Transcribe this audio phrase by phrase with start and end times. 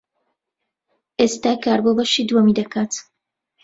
[1.19, 2.91] ئێستا کار بۆ بەشی دووەمی دەکات.